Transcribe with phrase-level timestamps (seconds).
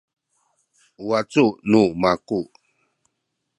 [1.01, 2.39] u wacu nu maku